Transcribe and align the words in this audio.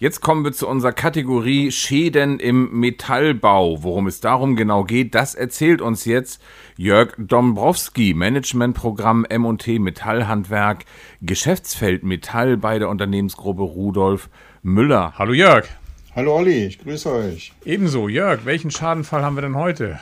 Jetzt 0.00 0.20
kommen 0.20 0.44
wir 0.44 0.52
zu 0.52 0.68
unserer 0.68 0.92
Kategorie 0.92 1.72
Schäden 1.72 2.38
im 2.38 2.70
Metallbau. 2.78 3.82
Worum 3.82 4.06
es 4.06 4.20
darum 4.20 4.54
genau 4.54 4.84
geht, 4.84 5.16
das 5.16 5.34
erzählt 5.34 5.82
uns 5.82 6.04
jetzt 6.04 6.40
Jörg 6.76 7.14
Dombrowski, 7.18 8.14
Managementprogramm 8.14 9.24
M&T 9.24 9.80
Metallhandwerk, 9.80 10.84
Geschäftsfeld 11.20 12.04
Metall 12.04 12.56
bei 12.56 12.78
der 12.78 12.90
Unternehmensgruppe 12.90 13.62
Rudolf 13.62 14.30
Müller. 14.62 15.14
Hallo 15.18 15.32
Jörg. 15.32 15.66
Hallo 16.14 16.36
Olli, 16.36 16.66
ich 16.66 16.78
grüße 16.78 17.10
euch. 17.10 17.52
Ebenso, 17.64 18.08
Jörg, 18.08 18.44
welchen 18.44 18.70
Schadenfall 18.70 19.24
haben 19.24 19.34
wir 19.34 19.42
denn 19.42 19.56
heute? 19.56 19.98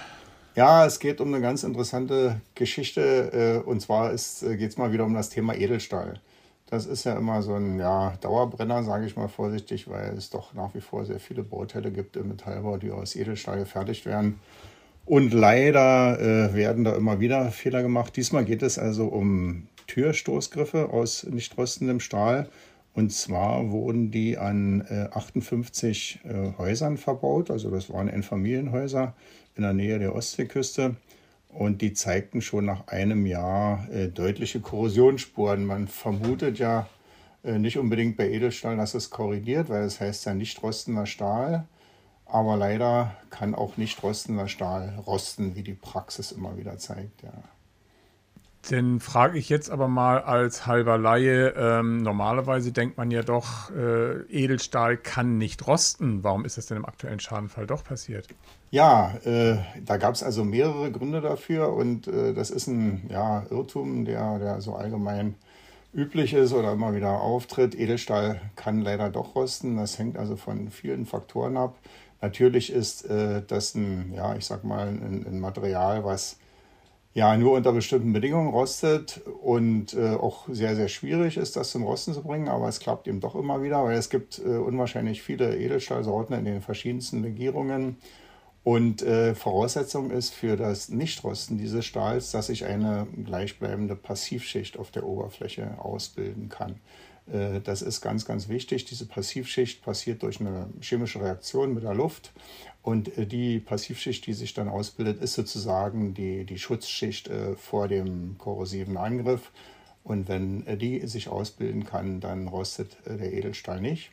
Ja, 0.56 0.84
es 0.84 0.98
geht 0.98 1.22
um 1.22 1.32
eine 1.32 1.40
ganz 1.40 1.64
interessante 1.64 2.42
Geschichte 2.54 3.62
äh, 3.64 3.66
und 3.66 3.80
zwar 3.80 4.12
äh, 4.12 4.16
geht 4.58 4.72
es 4.72 4.76
mal 4.76 4.92
wieder 4.92 5.06
um 5.06 5.14
das 5.14 5.30
Thema 5.30 5.54
Edelstahl. 5.54 6.20
Das 6.68 6.86
ist 6.86 7.04
ja 7.04 7.16
immer 7.16 7.42
so 7.42 7.54
ein 7.54 7.78
ja, 7.78 8.14
Dauerbrenner, 8.20 8.82
sage 8.82 9.06
ich 9.06 9.16
mal 9.16 9.28
vorsichtig, 9.28 9.88
weil 9.88 10.14
es 10.16 10.30
doch 10.30 10.52
nach 10.52 10.74
wie 10.74 10.80
vor 10.80 11.04
sehr 11.04 11.20
viele 11.20 11.44
Bauteile 11.44 11.92
gibt 11.92 12.16
im 12.16 12.28
Metallbau, 12.28 12.76
die 12.76 12.90
aus 12.90 13.14
Edelstahl 13.14 13.58
gefertigt 13.58 14.04
werden. 14.04 14.40
Und 15.04 15.32
leider 15.32 16.18
äh, 16.20 16.54
werden 16.54 16.82
da 16.82 16.96
immer 16.96 17.20
wieder 17.20 17.52
Fehler 17.52 17.82
gemacht. 17.82 18.16
Diesmal 18.16 18.44
geht 18.44 18.62
es 18.62 18.76
also 18.78 19.06
um 19.06 19.68
Türstoßgriffe 19.86 20.90
aus 20.90 21.22
nicht 21.22 21.56
rostendem 21.56 22.00
Stahl. 22.00 22.48
Und 22.92 23.12
zwar 23.12 23.70
wurden 23.70 24.10
die 24.10 24.36
an 24.36 24.80
äh, 24.88 25.08
58 25.12 26.20
äh, 26.24 26.58
Häusern 26.58 26.96
verbaut. 26.96 27.52
Also 27.52 27.70
das 27.70 27.92
waren 27.92 28.08
Einfamilienhäuser 28.08 29.14
in 29.54 29.62
der 29.62 29.74
Nähe 29.74 30.00
der 30.00 30.16
Ostseeküste 30.16 30.96
und 31.58 31.80
die 31.80 31.94
zeigten 31.94 32.42
schon 32.42 32.66
nach 32.66 32.88
einem 32.88 33.24
Jahr 33.24 33.88
äh, 33.90 34.08
deutliche 34.08 34.60
Korrosionsspuren. 34.60 35.64
Man 35.64 35.88
vermutet 35.88 36.58
ja 36.58 36.86
äh, 37.44 37.58
nicht 37.58 37.78
unbedingt 37.78 38.18
bei 38.18 38.28
Edelstahl, 38.30 38.76
dass 38.76 38.94
es 38.94 39.08
korrigiert, 39.08 39.70
weil 39.70 39.84
es 39.84 39.94
das 39.94 40.00
heißt 40.00 40.26
ja 40.26 40.34
nicht 40.34 40.62
rostender 40.62 41.06
Stahl. 41.06 41.66
Aber 42.26 42.56
leider 42.56 43.16
kann 43.30 43.54
auch 43.54 43.76
nicht 43.76 44.02
rostender 44.02 44.48
Stahl 44.48 44.98
rosten, 45.06 45.54
wie 45.54 45.62
die 45.62 45.74
Praxis 45.74 46.32
immer 46.32 46.58
wieder 46.58 46.76
zeigt. 46.76 47.22
Ja. 47.22 47.32
Dann 48.70 48.98
frage 48.98 49.38
ich 49.38 49.48
jetzt 49.48 49.70
aber 49.70 49.86
mal 49.86 50.20
als 50.20 50.66
halber 50.66 50.98
Laie, 50.98 51.54
ähm, 51.56 52.02
normalerweise 52.02 52.72
denkt 52.72 52.96
man 52.96 53.12
ja 53.12 53.22
doch, 53.22 53.70
äh, 53.70 54.22
Edelstahl 54.28 54.96
kann 54.96 55.38
nicht 55.38 55.66
rosten. 55.66 56.24
Warum 56.24 56.44
ist 56.44 56.58
das 56.58 56.66
denn 56.66 56.76
im 56.76 56.84
aktuellen 56.84 57.20
Schadenfall 57.20 57.66
doch 57.66 57.84
passiert? 57.84 58.26
Ja, 58.72 59.14
äh, 59.24 59.58
da 59.84 59.98
gab 59.98 60.14
es 60.14 60.24
also 60.24 60.44
mehrere 60.44 60.90
Gründe 60.90 61.20
dafür 61.20 61.72
und 61.72 62.08
äh, 62.08 62.34
das 62.34 62.50
ist 62.50 62.66
ein 62.66 63.08
ja, 63.08 63.44
Irrtum, 63.50 64.04
der, 64.04 64.38
der 64.40 64.60
so 64.60 64.74
allgemein 64.74 65.36
üblich 65.94 66.34
ist 66.34 66.52
oder 66.52 66.72
immer 66.72 66.94
wieder 66.94 67.20
auftritt. 67.20 67.78
Edelstahl 67.78 68.40
kann 68.56 68.82
leider 68.82 69.10
doch 69.10 69.36
rosten. 69.36 69.76
Das 69.76 69.98
hängt 69.98 70.16
also 70.16 70.36
von 70.36 70.70
vielen 70.70 71.06
Faktoren 71.06 71.56
ab. 71.56 71.76
Natürlich 72.20 72.72
ist 72.72 73.08
äh, 73.08 73.42
das 73.46 73.76
ein, 73.76 74.12
ja, 74.12 74.34
ich 74.34 74.44
sag 74.44 74.64
mal, 74.64 74.88
ein, 74.88 75.24
ein 75.26 75.38
Material, 75.38 76.04
was 76.04 76.38
ja 77.16 77.34
nur 77.34 77.52
unter 77.52 77.72
bestimmten 77.72 78.12
Bedingungen 78.12 78.50
rostet 78.50 79.22
und 79.42 79.94
äh, 79.94 80.10
auch 80.10 80.46
sehr, 80.50 80.76
sehr 80.76 80.88
schwierig 80.88 81.38
ist, 81.38 81.56
das 81.56 81.70
zum 81.70 81.82
Rosten 81.82 82.12
zu 82.12 82.22
bringen, 82.22 82.46
aber 82.46 82.68
es 82.68 82.78
klappt 82.78 83.08
eben 83.08 83.20
doch 83.20 83.34
immer 83.34 83.62
wieder, 83.62 83.82
weil 83.84 83.96
es 83.96 84.10
gibt 84.10 84.38
äh, 84.38 84.42
unwahrscheinlich 84.42 85.22
viele 85.22 85.56
Edelstahlsorten 85.56 86.36
in 86.36 86.44
den 86.44 86.60
verschiedensten 86.60 87.22
Legierungen. 87.22 87.96
Und 88.64 89.00
äh, 89.00 89.34
Voraussetzung 89.34 90.10
ist 90.10 90.34
für 90.34 90.58
das 90.58 90.90
Nichtrosten 90.90 91.56
dieses 91.56 91.86
Stahls, 91.86 92.32
dass 92.32 92.48
sich 92.48 92.66
eine 92.66 93.06
gleichbleibende 93.24 93.96
Passivschicht 93.96 94.78
auf 94.78 94.90
der 94.90 95.06
Oberfläche 95.06 95.78
ausbilden 95.78 96.50
kann. 96.50 96.80
Äh, 97.32 97.60
das 97.60 97.82
ist 97.82 98.00
ganz, 98.00 98.24
ganz 98.24 98.48
wichtig. 98.48 98.84
Diese 98.84 99.06
Passivschicht 99.06 99.82
passiert 99.82 100.22
durch 100.22 100.40
eine 100.40 100.68
chemische 100.80 101.20
Reaktion 101.20 101.74
mit 101.74 101.84
der 101.84 101.94
Luft 101.94 102.32
und 102.82 103.16
äh, 103.18 103.26
die 103.26 103.58
Passivschicht, 103.58 104.26
die 104.26 104.32
sich 104.32 104.54
dann 104.54 104.68
ausbildet, 104.68 105.22
ist 105.22 105.34
sozusagen 105.34 106.14
die, 106.14 106.44
die 106.44 106.58
Schutzschicht 106.58 107.28
äh, 107.28 107.54
vor 107.56 107.88
dem 107.88 108.36
korrosiven 108.38 108.96
Angriff. 108.96 109.50
Und 110.04 110.28
wenn 110.28 110.78
die 110.78 111.04
sich 111.08 111.28
ausbilden 111.28 111.84
kann, 111.84 112.20
dann 112.20 112.46
rostet 112.46 112.96
der 113.06 113.32
Edelstahl 113.32 113.80
nicht. 113.80 114.12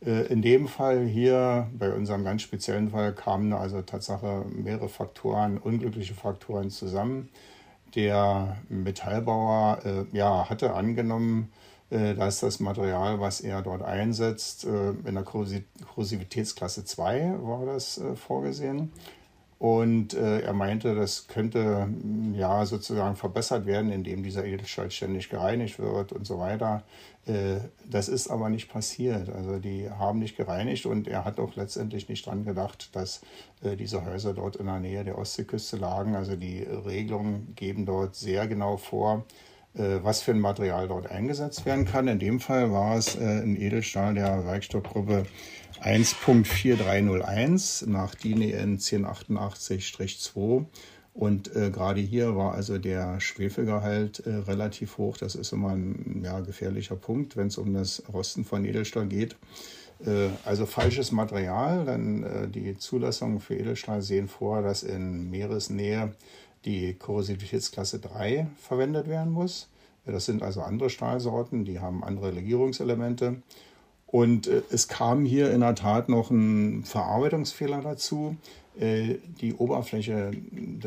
In 0.00 0.40
dem 0.40 0.68
Fall 0.68 1.04
hier, 1.04 1.68
bei 1.78 1.92
unserem 1.92 2.24
ganz 2.24 2.40
speziellen 2.40 2.92
Fall, 2.92 3.14
kamen 3.14 3.52
also 3.52 3.82
Tatsache 3.82 4.46
mehrere 4.48 4.88
Faktoren, 4.88 5.58
unglückliche 5.58 6.14
Faktoren 6.14 6.70
zusammen. 6.70 7.28
Der 7.94 8.56
Metallbauer 8.70 10.06
ja, 10.12 10.48
hatte 10.48 10.72
angenommen, 10.72 11.52
äh, 11.94 12.14
da 12.14 12.26
ist 12.26 12.42
das 12.42 12.58
Material, 12.58 13.20
was 13.20 13.40
er 13.40 13.62
dort 13.62 13.82
einsetzt, 13.82 14.64
äh, 14.64 14.90
in 14.90 15.14
der 15.14 15.22
Korrosivitätsklasse 15.22 16.84
2 16.84 17.36
war 17.40 17.64
das 17.66 17.98
äh, 17.98 18.16
vorgesehen. 18.16 18.92
Und 19.60 20.12
er 20.12 20.52
meinte, 20.52 20.94
das 20.94 21.26
könnte 21.26 21.86
mm, 21.86 22.34
ja 22.34 22.66
sozusagen 22.66 23.16
verbessert 23.16 23.64
werden, 23.64 23.90
indem 23.92 24.22
dieser 24.22 24.44
Edelstahl 24.44 24.90
ständig 24.90 25.30
gereinigt 25.30 25.78
wird 25.78 26.12
und 26.12 26.26
so 26.26 26.38
weiter. 26.38 26.82
Das 27.88 28.08
ist 28.08 28.28
aber 28.28 28.50
nicht 28.50 28.70
passiert. 28.70 29.30
Also 29.30 29.58
die 29.58 29.88
haben 29.88 30.18
nicht 30.18 30.36
gereinigt 30.36 30.84
und 30.84 31.08
er 31.08 31.24
hat 31.24 31.40
auch 31.40 31.56
letztendlich 31.56 32.10
nicht 32.10 32.26
dran 32.26 32.44
gedacht, 32.44 32.94
dass 32.94 33.22
diese 33.62 34.04
Häuser 34.04 34.34
dort 34.34 34.56
in 34.56 34.66
der 34.66 34.80
Nähe 34.80 35.04
der 35.04 35.16
Ostseeküste 35.16 35.78
lagen. 35.78 36.14
Also 36.14 36.36
die 36.36 36.64
Regelungen 36.64 37.54
geben 37.54 37.86
dort 37.86 38.16
sehr 38.16 38.46
genau 38.46 38.76
vor, 38.76 39.24
was 39.74 40.22
für 40.22 40.30
ein 40.30 40.40
Material 40.40 40.88
dort 40.88 41.10
eingesetzt 41.10 41.66
werden 41.66 41.84
kann. 41.84 42.08
In 42.08 42.18
dem 42.18 42.40
Fall 42.40 42.70
war 42.70 42.96
es 42.96 43.16
äh, 43.16 43.42
ein 43.42 43.60
Edelstahl 43.60 44.14
der 44.14 44.46
Werkstoffgruppe 44.46 45.26
1.4301 45.82 47.86
nach 47.88 48.14
DIN 48.14 48.40
EN 48.42 48.78
1088-2. 48.78 50.66
Und 51.12 51.54
äh, 51.54 51.70
gerade 51.70 52.00
hier 52.00 52.36
war 52.36 52.54
also 52.54 52.78
der 52.78 53.20
Schwefelgehalt 53.20 54.26
äh, 54.26 54.34
relativ 54.34 54.98
hoch. 54.98 55.16
Das 55.16 55.36
ist 55.36 55.52
immer 55.52 55.70
ein 55.70 56.22
ja, 56.24 56.40
gefährlicher 56.40 56.96
Punkt, 56.96 57.36
wenn 57.36 57.46
es 57.46 57.58
um 57.58 57.72
das 57.72 58.02
Rosten 58.12 58.44
von 58.44 58.64
Edelstahl 58.64 59.06
geht. 59.06 59.36
Äh, 60.04 60.30
also 60.44 60.66
falsches 60.66 61.12
Material, 61.12 61.84
denn 61.84 62.24
äh, 62.24 62.48
die 62.48 62.76
Zulassungen 62.76 63.38
für 63.40 63.54
Edelstahl 63.54 64.02
sehen 64.02 64.26
vor, 64.26 64.62
dass 64.62 64.82
in 64.82 65.30
Meeresnähe 65.30 66.14
die 66.64 66.94
Korrosivitätsklasse 66.94 67.98
3 67.98 68.48
verwendet 68.56 69.08
werden 69.08 69.32
muss. 69.32 69.68
Das 70.06 70.26
sind 70.26 70.42
also 70.42 70.60
andere 70.60 70.90
Stahlsorten, 70.90 71.64
die 71.64 71.80
haben 71.80 72.04
andere 72.04 72.30
Legierungselemente. 72.30 73.42
Und 74.06 74.46
äh, 74.46 74.62
es 74.70 74.88
kam 74.88 75.24
hier 75.24 75.50
in 75.50 75.60
der 75.60 75.74
Tat 75.74 76.08
noch 76.08 76.30
ein 76.30 76.84
Verarbeitungsfehler 76.84 77.80
dazu. 77.80 78.36
Äh, 78.78 79.18
die 79.40 79.54
Oberfläche 79.54 80.32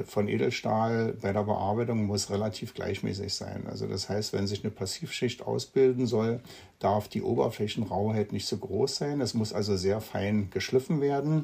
von 0.06 0.28
Edelstahl 0.28 1.14
bei 1.22 1.32
der 1.32 1.44
Bearbeitung 1.44 2.06
muss 2.06 2.30
relativ 2.30 2.74
gleichmäßig 2.74 3.34
sein. 3.34 3.66
Also 3.68 3.88
das 3.88 4.10
heißt, 4.10 4.34
wenn 4.34 4.46
sich 4.46 4.64
eine 4.64 4.72
Passivschicht 4.72 5.42
ausbilden 5.44 6.06
soll, 6.06 6.42
darf 6.80 7.08
die 7.08 7.22
Oberflächenrauheit 7.22 8.34
nicht 8.34 8.46
so 8.46 8.58
groß 8.58 8.98
sein. 8.98 9.22
Es 9.22 9.34
muss 9.34 9.54
also 9.54 9.78
sehr 9.78 10.02
fein 10.02 10.50
geschliffen 10.50 11.00
werden. 11.00 11.44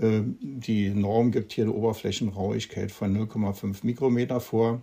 Äh, 0.00 0.20
die 0.40 0.90
Norm 0.90 1.32
gibt 1.32 1.52
hier 1.52 1.64
eine 1.64 1.72
Oberflächenrauigkeit 1.72 2.92
von 2.92 3.16
0,5 3.16 3.78
Mikrometer 3.82 4.40
vor. 4.40 4.82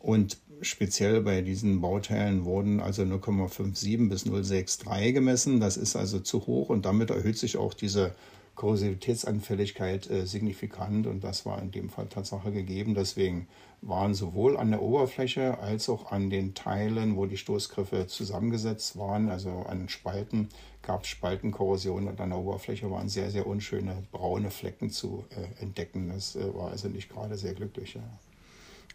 Und 0.00 0.38
speziell 0.62 1.20
bei 1.20 1.42
diesen 1.42 1.80
Bauteilen 1.80 2.44
wurden 2.44 2.80
also 2.80 3.02
0,57 3.02 4.08
bis 4.08 4.26
0,63 4.26 5.12
gemessen. 5.12 5.60
Das 5.60 5.76
ist 5.76 5.94
also 5.94 6.18
zu 6.18 6.46
hoch 6.46 6.70
und 6.70 6.84
damit 6.86 7.10
erhöht 7.10 7.38
sich 7.38 7.56
auch 7.56 7.72
diese 7.72 8.14
Korrosivitätsanfälligkeit 8.60 10.10
äh, 10.10 10.26
signifikant 10.26 11.06
und 11.06 11.24
das 11.24 11.46
war 11.46 11.62
in 11.62 11.70
dem 11.70 11.88
Fall 11.88 12.08
Tatsache 12.08 12.52
gegeben. 12.52 12.94
Deswegen 12.94 13.48
waren 13.80 14.12
sowohl 14.12 14.58
an 14.58 14.70
der 14.70 14.82
Oberfläche 14.82 15.58
als 15.60 15.88
auch 15.88 16.12
an 16.12 16.28
den 16.28 16.52
Teilen, 16.52 17.16
wo 17.16 17.24
die 17.24 17.38
Stoßgriffe 17.38 18.06
zusammengesetzt 18.06 18.98
waren, 18.98 19.30
also 19.30 19.64
an 19.66 19.88
Spalten, 19.88 20.50
gab 20.82 21.04
es 21.04 21.08
Spaltenkorrosion 21.08 22.06
und 22.06 22.20
an 22.20 22.28
der 22.28 22.38
Oberfläche 22.38 22.90
waren 22.90 23.08
sehr, 23.08 23.30
sehr 23.30 23.46
unschöne 23.46 24.02
braune 24.12 24.50
Flecken 24.50 24.90
zu 24.90 25.24
äh, 25.30 25.62
entdecken. 25.62 26.10
Das 26.12 26.36
äh, 26.36 26.54
war 26.54 26.70
also 26.70 26.88
nicht 26.88 27.08
gerade 27.08 27.38
sehr 27.38 27.54
glücklich. 27.54 27.94
Ja. 27.94 28.02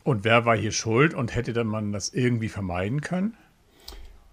Und 0.03 0.25
wer 0.25 0.45
war 0.45 0.55
hier 0.55 0.73
schuld 0.73 1.15
und 1.15 1.33
hätte 1.33 1.63
man 1.63 1.91
das 1.91 2.09
irgendwie 2.09 2.49
vermeiden 2.49 3.01
können? 3.01 3.35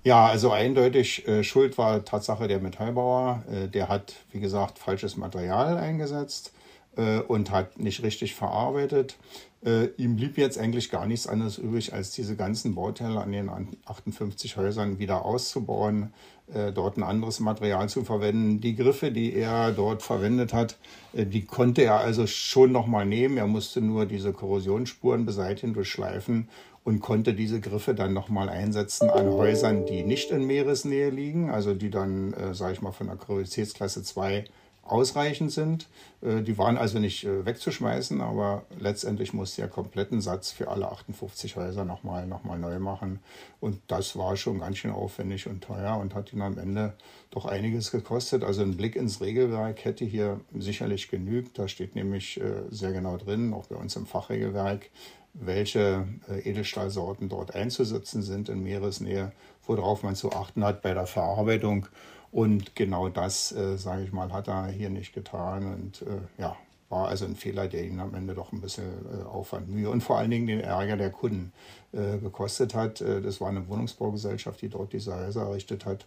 Ja, 0.04 0.26
also 0.26 0.50
eindeutig 0.50 1.28
äh, 1.28 1.44
Schuld 1.44 1.78
war 1.78 2.04
Tatsache 2.04 2.48
der 2.48 2.58
Metallbauer. 2.58 3.44
Äh, 3.50 3.68
der 3.68 3.88
hat, 3.88 4.14
wie 4.32 4.40
gesagt, 4.40 4.80
falsches 4.80 5.16
Material 5.16 5.76
eingesetzt 5.76 6.52
äh, 6.96 7.20
und 7.20 7.52
hat 7.52 7.78
nicht 7.78 8.02
richtig 8.02 8.34
verarbeitet. 8.34 9.16
Äh, 9.64 9.86
ihm 9.96 10.16
blieb 10.16 10.38
jetzt 10.38 10.58
eigentlich 10.58 10.90
gar 10.90 11.06
nichts 11.06 11.28
anderes 11.28 11.56
übrig, 11.56 11.92
als 11.92 12.10
diese 12.10 12.34
ganzen 12.34 12.74
Bauteile 12.74 13.20
an 13.20 13.30
den 13.30 13.48
58 13.84 14.56
Häusern 14.56 14.98
wieder 14.98 15.24
auszubauen, 15.24 16.12
äh, 16.52 16.72
dort 16.72 16.96
ein 16.96 17.04
anderes 17.04 17.38
Material 17.38 17.88
zu 17.88 18.02
verwenden. 18.02 18.60
Die 18.60 18.74
Griffe, 18.74 19.12
die 19.12 19.32
er 19.32 19.70
dort 19.70 20.02
verwendet 20.02 20.52
hat, 20.52 20.78
äh, 21.12 21.24
die 21.24 21.44
konnte 21.44 21.84
er 21.84 22.00
also 22.00 22.26
schon 22.26 22.72
nochmal 22.72 23.06
nehmen. 23.06 23.36
Er 23.36 23.46
musste 23.46 23.80
nur 23.80 24.04
diese 24.04 24.32
Korrosionsspuren 24.32 25.24
beseitigen 25.24 25.74
durch 25.74 25.90
Schleifen 25.90 26.48
und 26.84 27.00
konnte 27.00 27.34
diese 27.34 27.60
Griffe 27.60 27.94
dann 27.94 28.12
nochmal 28.12 28.48
einsetzen 28.48 29.08
an 29.08 29.30
Häusern, 29.30 29.86
die 29.86 30.02
nicht 30.02 30.30
in 30.30 30.46
Meeresnähe 30.46 31.10
liegen, 31.10 31.50
also 31.50 31.74
die 31.74 31.90
dann, 31.90 32.32
äh, 32.34 32.54
sage 32.54 32.72
ich 32.74 32.82
mal, 32.82 32.92
von 32.92 33.06
der 33.06 33.14
Prioritätsklasse 33.14 34.02
2 34.02 34.44
ausreichend 34.82 35.52
sind. 35.52 35.88
Äh, 36.20 36.42
die 36.42 36.58
waren 36.58 36.76
also 36.76 36.98
nicht 36.98 37.24
äh, 37.24 37.44
wegzuschmeißen, 37.46 38.20
aber 38.20 38.64
letztendlich 38.78 39.32
musste 39.32 39.62
er 39.62 39.68
kompletten 39.68 40.20
Satz 40.20 40.50
für 40.50 40.68
alle 40.68 40.90
58 40.90 41.56
Häuser 41.56 41.84
nochmal 41.84 42.26
noch 42.26 42.44
mal 42.44 42.58
neu 42.58 42.78
machen. 42.78 43.20
Und 43.60 43.80
das 43.86 44.16
war 44.16 44.36
schon 44.36 44.58
ganz 44.58 44.78
schön 44.78 44.90
aufwendig 44.90 45.46
und 45.46 45.62
teuer 45.62 45.96
und 45.98 46.14
hat 46.14 46.32
ihn 46.32 46.42
am 46.42 46.58
Ende 46.58 46.94
doch 47.30 47.46
einiges 47.46 47.90
gekostet. 47.90 48.44
Also 48.44 48.62
ein 48.62 48.76
Blick 48.76 48.96
ins 48.96 49.20
Regelwerk 49.20 49.84
hätte 49.84 50.04
hier 50.04 50.40
sicherlich 50.56 51.08
genügt. 51.08 51.58
Da 51.58 51.68
steht 51.68 51.94
nämlich 51.94 52.40
äh, 52.40 52.62
sehr 52.70 52.92
genau 52.92 53.16
drin, 53.16 53.54
auch 53.54 53.66
bei 53.66 53.76
uns 53.76 53.96
im 53.96 54.06
Fachregelwerk, 54.06 54.90
welche 55.34 56.06
Edelstahlsorten 56.44 57.30
dort 57.30 57.54
einzusetzen 57.54 58.20
sind 58.20 58.50
in 58.50 58.62
Meeresnähe, 58.62 59.32
worauf 59.66 60.02
man 60.02 60.14
zu 60.14 60.30
achten 60.32 60.62
hat 60.62 60.82
bei 60.82 60.92
der 60.92 61.06
Verarbeitung. 61.06 61.86
Und 62.32 62.74
genau 62.74 63.10
das, 63.10 63.52
äh, 63.52 63.76
sage 63.76 64.04
ich 64.04 64.12
mal, 64.12 64.32
hat 64.32 64.48
er 64.48 64.66
hier 64.68 64.90
nicht 64.90 65.12
getan. 65.12 65.72
Und 65.72 66.02
äh, 66.02 66.42
ja, 66.42 66.56
war 66.88 67.08
also 67.08 67.26
ein 67.26 67.36
Fehler, 67.36 67.68
der 67.68 67.84
ihn 67.84 68.00
am 68.00 68.14
Ende 68.14 68.34
doch 68.34 68.52
ein 68.52 68.60
bisschen 68.60 68.84
äh, 68.84 69.22
Aufwand, 69.24 69.68
Mühe 69.68 69.90
und 69.90 70.02
vor 70.02 70.18
allen 70.18 70.30
Dingen 70.30 70.46
den 70.46 70.60
Ärger 70.60 70.96
der 70.96 71.10
Kunden 71.10 71.52
äh, 71.92 72.18
gekostet 72.18 72.74
hat. 72.74 73.02
Äh, 73.02 73.20
das 73.20 73.40
war 73.40 73.48
eine 73.48 73.68
Wohnungsbaugesellschaft, 73.68 74.62
die 74.62 74.70
dort 74.70 74.92
diese 74.94 75.14
Häuser 75.14 75.42
errichtet 75.42 75.84
hat. 75.84 76.06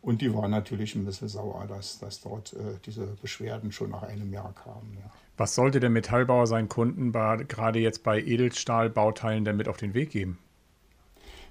Und 0.00 0.22
die 0.22 0.32
war 0.32 0.48
natürlich 0.48 0.94
ein 0.94 1.04
bisschen 1.04 1.28
sauer, 1.28 1.66
dass, 1.68 1.98
dass 1.98 2.20
dort 2.20 2.54
äh, 2.54 2.78
diese 2.86 3.06
Beschwerden 3.20 3.72
schon 3.72 3.90
nach 3.90 4.02
einem 4.02 4.32
Jahr 4.32 4.54
kamen. 4.54 4.96
Ja. 4.98 5.10
Was 5.36 5.54
sollte 5.54 5.80
der 5.80 5.90
Metallbauer 5.90 6.46
seinen 6.46 6.68
Kunden 6.68 7.12
bei, 7.12 7.44
gerade 7.48 7.80
jetzt 7.80 8.02
bei 8.02 8.20
Edelstahlbauteilen 8.20 9.44
denn 9.44 9.56
mit 9.56 9.68
auf 9.68 9.76
den 9.76 9.92
Weg 9.92 10.10
geben? 10.10 10.38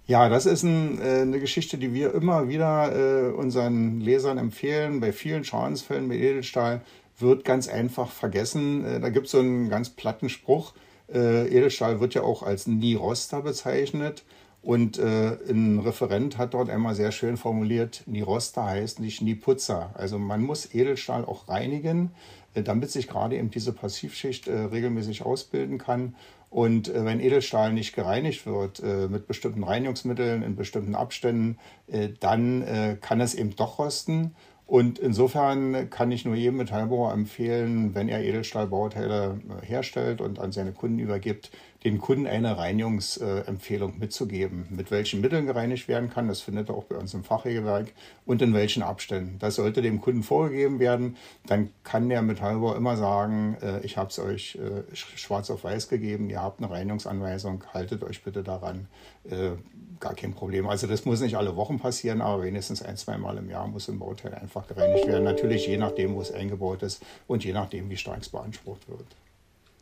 Ja, 0.07 0.29
das 0.29 0.45
ist 0.45 0.61
ein, 0.61 1.01
äh, 1.01 1.21
eine 1.21 1.39
Geschichte, 1.39 1.79
die 1.79 1.93
wir 1.93 2.13
immer 2.13 2.47
wieder 2.47 2.95
äh, 2.95 3.31
unseren 3.31 3.99
Lesern 4.01 4.37
empfehlen. 4.37 4.99
Bei 4.99 5.11
vielen 5.11 5.43
Schadensfällen 5.43 6.07
mit 6.07 6.19
Edelstahl 6.19 6.81
wird 7.17 7.43
ganz 7.43 7.67
einfach 7.67 8.11
vergessen. 8.11 8.85
Äh, 8.85 8.99
da 8.99 9.09
gibt 9.09 9.25
es 9.25 9.31
so 9.31 9.39
einen 9.39 9.67
ganz 9.67 9.89
platten 9.89 10.29
Spruch. 10.29 10.73
Äh, 11.11 11.47
Edelstahl 11.47 11.99
wird 12.01 12.13
ja 12.13 12.21
auch 12.21 12.43
als 12.43 12.67
Niroster 12.67 13.41
bezeichnet. 13.41 14.23
Und 14.61 14.99
äh, 14.99 15.37
ein 15.49 15.79
Referent 15.79 16.37
hat 16.37 16.53
dort 16.53 16.69
einmal 16.69 16.93
sehr 16.93 17.11
schön 17.11 17.37
formuliert, 17.37 18.01
Niroster 18.07 18.65
heißt 18.65 18.99
nicht 18.99 19.21
Niputzer. 19.21 19.91
Also 19.93 20.17
man 20.17 20.41
muss 20.41 20.73
Edelstahl 20.73 21.25
auch 21.25 21.47
reinigen, 21.47 22.11
äh, 22.53 22.61
damit 22.61 22.91
sich 22.91 23.07
gerade 23.07 23.37
eben 23.37 23.49
diese 23.49 23.73
Passivschicht 23.73 24.47
regelmäßig 24.47 25.23
ausbilden 25.23 25.79
kann. 25.79 26.15
Und 26.55 26.87
äh, 26.87 27.03
wenn 27.03 27.19
Edelstahl 27.19 27.73
nicht 27.73 27.93
gereinigt 27.93 28.45
wird 28.45 28.81
äh, 28.81 29.09
mit 29.09 29.27
bestimmten 29.27 29.65
Reinigungsmitteln 29.65 30.41
in 30.41 30.55
bestimmten 30.55 30.95
Abständen, 30.95 31.57
äh, 31.87 32.07
dann 32.21 32.61
äh, 32.61 32.95
kann 33.01 33.19
es 33.19 33.35
eben 33.35 33.57
doch 33.57 33.77
rosten. 33.77 34.33
Und 34.65 34.97
insofern 34.97 35.89
kann 35.89 36.13
ich 36.13 36.23
nur 36.23 36.35
jedem 36.35 36.55
Metallbauer 36.55 37.11
empfehlen, 37.11 37.93
wenn 37.93 38.07
er 38.07 38.23
Edelstahlbauteile 38.23 39.41
äh, 39.61 39.65
herstellt 39.65 40.21
und 40.21 40.39
an 40.39 40.53
seine 40.53 40.71
Kunden 40.71 40.99
übergibt, 40.99 41.51
den 41.85 41.99
Kunden 41.99 42.25
eine 42.25 42.57
Reinigungsempfehlung 42.57 43.99
mitzugeben. 43.99 44.65
Mit 44.71 44.89
welchen 44.89 45.21
Mitteln 45.21 45.45
gereinigt 45.45 45.87
werden 45.87 46.09
kann, 46.09 46.27
das 46.27 46.41
findet 46.41 46.69
er 46.69 46.75
auch 46.75 46.85
bei 46.85 46.95
uns 46.95 47.13
im 47.13 47.23
Fachregelwerk 47.23 47.93
und 48.25 48.41
in 48.41 48.55
welchen 48.55 48.81
Abständen. 48.81 49.37
Das 49.37 49.55
sollte 49.55 49.83
dem 49.83 50.01
Kunden 50.01 50.23
vorgegeben 50.23 50.79
werden. 50.79 51.15
Dann 51.45 51.69
kann 51.83 52.09
der 52.09 52.23
Metallbauer 52.23 52.75
immer 52.75 52.97
sagen, 52.97 53.55
äh, 53.61 53.81
ich 53.81 53.97
habe 53.97 54.09
es 54.09 54.17
euch 54.17 54.55
äh, 54.55 54.95
schwarz 54.95 55.51
auf 55.51 55.63
weiß 55.63 55.87
gegeben, 55.87 56.29
ihr 56.31 56.41
habt 56.41 56.59
eine 56.59 56.71
Reinigungsanweisung, 56.71 57.63
haltet 57.71 58.03
euch 58.03 58.23
bitte 58.23 58.41
daran. 58.41 58.87
Äh, 59.29 59.51
gar 59.99 60.15
kein 60.15 60.33
Problem. 60.33 60.67
Also 60.67 60.87
das 60.87 61.05
muss 61.05 61.21
nicht 61.21 61.37
alle 61.37 61.55
Wochen 61.55 61.79
passieren, 61.79 62.21
aber 62.21 62.43
wenigstens 62.43 62.81
ein, 62.81 62.97
zwei 62.97 63.17
Mal 63.17 63.37
im 63.37 63.49
Jahr 63.49 63.67
muss 63.67 63.87
ein 63.89 63.99
Bauteil 63.99 64.33
einfach 64.33 64.67
gereinigt 64.67 65.07
werden. 65.07 65.23
Natürlich 65.23 65.67
je 65.67 65.77
nachdem, 65.77 66.15
wo 66.15 66.21
es 66.21 66.31
eingebaut 66.31 66.81
ist 66.81 67.03
und 67.27 67.45
je 67.45 67.53
nachdem, 67.53 67.89
wie 67.91 67.97
stark 67.97 68.21
es 68.21 68.29
beansprucht 68.29 68.89
wird. 68.89 69.05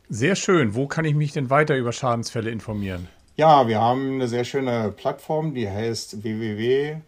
Sehr 0.08 0.36
schön. 0.36 0.74
Wo 0.74 0.86
kann 0.86 1.04
ich 1.04 1.14
mich 1.14 1.32
denn 1.32 1.50
weiter 1.50 1.76
über 1.76 1.92
Schadensfälle 1.92 2.50
informieren? 2.50 3.08
Ja, 3.36 3.66
wir 3.66 3.80
haben 3.80 4.14
eine 4.14 4.28
sehr 4.28 4.44
schöne 4.44 4.92
Plattform, 4.92 5.54
die 5.54 5.68
heißt 5.68 6.22
www 6.22 7.00